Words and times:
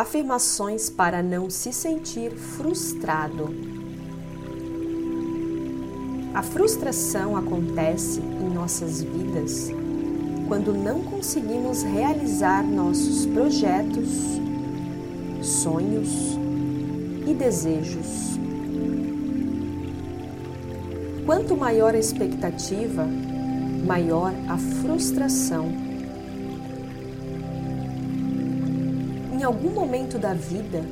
Afirmações 0.00 0.88
para 0.88 1.22
não 1.22 1.50
se 1.50 1.74
sentir 1.74 2.30
frustrado. 2.30 3.54
A 6.32 6.42
frustração 6.42 7.36
acontece 7.36 8.18
em 8.18 8.48
nossas 8.48 9.02
vidas 9.02 9.70
quando 10.48 10.72
não 10.72 11.02
conseguimos 11.02 11.82
realizar 11.82 12.64
nossos 12.64 13.26
projetos, 13.26 14.08
sonhos 15.42 16.08
e 17.26 17.34
desejos. 17.34 18.38
Quanto 21.26 21.54
maior 21.54 21.94
a 21.94 21.98
expectativa, 21.98 23.06
maior 23.86 24.32
a 24.48 24.56
frustração 24.56 25.89
em 29.40 29.42
algum 29.42 29.70
momento 29.70 30.18
da 30.18 30.34
vida, 30.34 30.84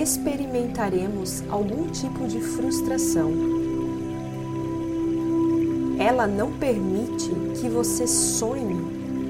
experimentaremos 0.00 1.42
algum 1.50 1.90
tipo 1.90 2.24
de 2.28 2.40
frustração. 2.40 3.32
Ela 5.98 6.24
não 6.24 6.52
permite 6.52 7.32
que 7.60 7.68
você 7.68 8.06
sonhe 8.06 8.76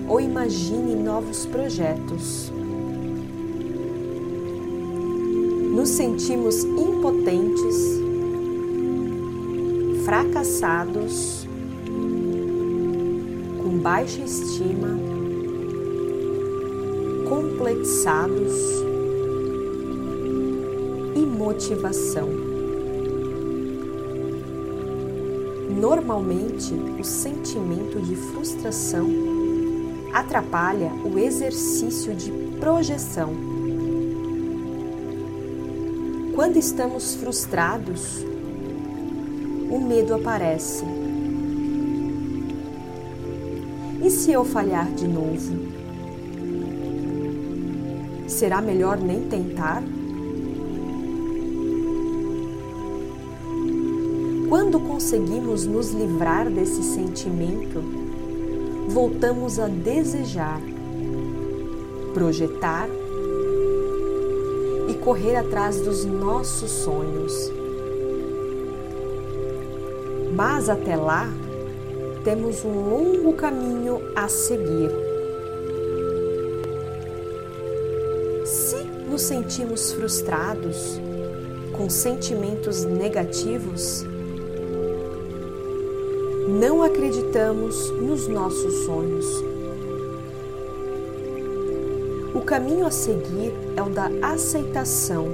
ou 0.07 0.21
imagine 0.21 0.95
novos 0.95 1.47
projetos. 1.47 2.53
Nos 5.75 5.89
sentimos 5.89 6.65
impotentes, 6.65 7.77
fracassados, 10.05 11.49
com 13.63 13.79
baixa 13.79 14.21
estima 14.21 15.14
complexados 17.29 18.53
e 21.15 21.21
motivação. 21.21 22.29
Normalmente, 25.81 26.73
o 26.99 27.05
sentimento 27.05 28.01
de 28.01 28.15
frustração 28.15 29.09
atrapalha 30.13 30.93
o 31.05 31.19
exercício 31.19 32.15
de 32.15 32.31
projeção. 32.61 33.35
Quando 36.35 36.57
estamos 36.57 37.15
frustrados, 37.15 38.25
o 39.71 39.81
medo 39.81 40.15
aparece. 40.15 40.85
E 44.03 44.11
se 44.11 44.33
eu 44.33 44.45
falhar 44.45 44.93
de 44.93 45.09
novo? 45.09 45.74
Será 48.27 48.61
melhor 48.61 48.99
nem 48.99 49.29
tentar? 49.29 49.83
Quando 54.49 54.79
conseguimos 54.79 55.67
nos 55.67 55.91
livrar 55.91 56.49
desse 56.51 56.83
sentimento, 56.83 57.83
voltamos 58.89 59.59
a 59.59 59.67
desejar, 59.67 60.61
projetar 62.13 62.89
e 64.89 64.95
correr 64.95 65.37
atrás 65.37 65.81
dos 65.81 66.05
nossos 66.05 66.71
sonhos. 66.71 67.53
Mas 70.35 70.69
até 70.69 70.97
lá, 70.97 71.29
temos 72.23 72.65
um 72.65 72.91
longo 72.91 73.33
caminho 73.35 74.01
a 74.15 74.29
seguir. 74.29 75.14
Nos 79.15 79.23
sentimos 79.23 79.93
frustrados, 79.93 81.01
com 81.71 81.89
sentimentos 81.89 82.83
negativos, 82.83 84.05
não 86.49 86.83
acreditamos 86.83 87.91
nos 87.93 88.27
nossos 88.27 88.75
sonhos. 88.85 89.25
O 92.35 92.41
caminho 92.41 92.85
a 92.85 92.91
seguir 92.91 93.53
é 93.77 93.83
o 93.83 93.89
da 93.89 94.11
aceitação. 94.21 95.29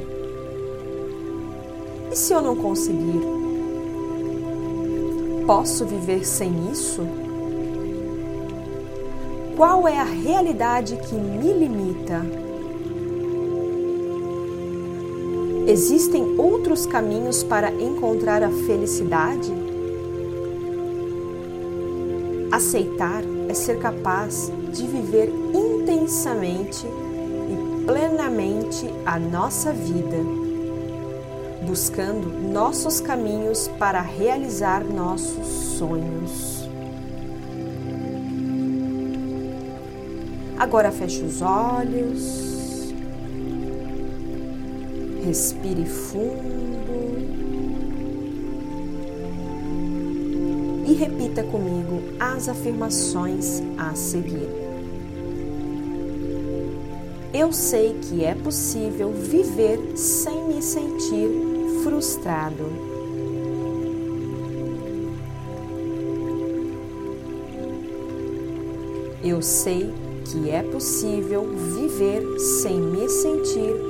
E 2.12 2.16
se 2.16 2.34
eu 2.34 2.42
não 2.42 2.56
conseguir? 2.56 3.22
Posso 5.46 5.86
viver 5.86 6.26
sem 6.26 6.70
isso? 6.70 7.00
Qual 9.56 9.88
é 9.88 9.98
a 9.98 10.04
realidade 10.04 10.98
que 10.98 11.14
me 11.14 11.50
limita? 11.50 12.49
Existem 15.70 16.34
outros 16.36 16.84
caminhos 16.84 17.44
para 17.44 17.70
encontrar 17.70 18.42
a 18.42 18.50
felicidade? 18.50 19.52
Aceitar 22.50 23.22
é 23.48 23.54
ser 23.54 23.78
capaz 23.78 24.50
de 24.72 24.84
viver 24.84 25.32
intensamente 25.54 26.84
e 26.84 27.84
plenamente 27.84 28.84
a 29.06 29.16
nossa 29.16 29.72
vida, 29.72 30.16
buscando 31.64 32.26
nossos 32.52 33.00
caminhos 33.00 33.68
para 33.78 34.00
realizar 34.00 34.82
nossos 34.82 35.46
sonhos. 35.78 36.68
Agora 40.58 40.90
feche 40.90 41.22
os 41.22 41.40
olhos. 41.40 42.49
Respire 45.24 45.84
fundo 45.84 46.80
e 50.86 50.94
repita 50.94 51.44
comigo 51.44 52.02
as 52.18 52.48
afirmações 52.48 53.62
a 53.76 53.94
seguir. 53.94 54.48
Eu 57.32 57.52
sei 57.52 57.94
que 58.00 58.24
é 58.24 58.34
possível 58.34 59.12
viver 59.12 59.78
sem 59.94 60.42
me 60.48 60.62
sentir 60.62 61.28
frustrado. 61.84 62.64
Eu 69.22 69.42
sei 69.42 69.92
que 70.24 70.50
é 70.50 70.62
possível 70.62 71.44
viver 71.76 72.38
sem 72.38 72.80
me 72.80 73.08
sentir 73.08 73.50
frustrado. 73.50 73.89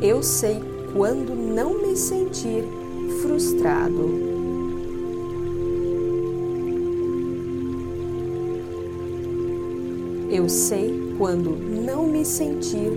Eu 0.00 0.22
sei 0.22 0.62
quando 0.92 1.34
não 1.34 1.82
me 1.82 1.96
sentir 1.96 2.62
frustrado. 3.20 4.10
Eu 10.30 10.48
sei 10.48 11.14
quando 11.18 11.50
não 11.50 12.06
me 12.06 12.24
sentir 12.24 12.92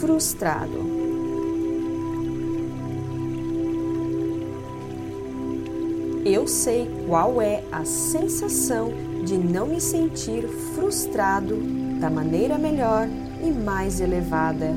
frustrado. 0.00 0.98
Eu 6.24 6.48
sei 6.48 6.90
qual 7.06 7.40
é 7.40 7.62
a 7.70 7.84
sensação 7.84 8.92
de 9.28 9.36
não 9.36 9.66
me 9.66 9.78
sentir 9.78 10.48
frustrado 10.74 11.58
da 12.00 12.08
maneira 12.08 12.56
melhor 12.56 13.06
e 13.44 13.50
mais 13.50 14.00
elevada. 14.00 14.74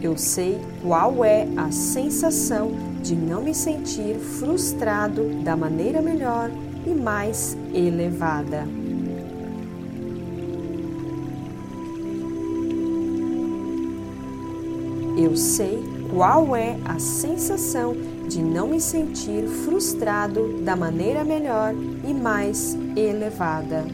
Eu 0.00 0.16
sei 0.16 0.58
qual 0.82 1.22
é 1.22 1.46
a 1.54 1.70
sensação 1.70 2.72
de 3.02 3.14
não 3.14 3.42
me 3.42 3.54
sentir 3.54 4.14
frustrado 4.14 5.42
da 5.44 5.54
maneira 5.54 6.00
melhor 6.00 6.50
e 6.86 6.90
mais 6.94 7.58
elevada. 7.74 8.87
Eu 15.20 15.36
sei 15.36 15.82
qual 16.14 16.54
é 16.54 16.78
a 16.84 17.00
sensação 17.00 17.92
de 18.28 18.40
não 18.40 18.68
me 18.68 18.80
sentir 18.80 19.48
frustrado 19.64 20.62
da 20.62 20.76
maneira 20.76 21.24
melhor 21.24 21.74
e 22.08 22.14
mais 22.14 22.78
elevada. 22.94 23.84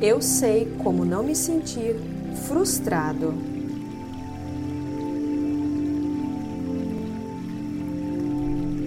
Eu 0.00 0.22
sei 0.22 0.74
como 0.82 1.04
não 1.04 1.22
me 1.22 1.36
sentir 1.36 1.94
frustrado. 2.46 3.34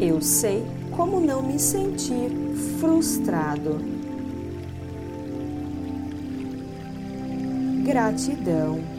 Eu 0.01 0.19
sei 0.19 0.65
como 0.95 1.19
não 1.19 1.43
me 1.43 1.59
sentir 1.59 2.31
frustrado. 2.79 3.96
Gratidão. 7.87 8.96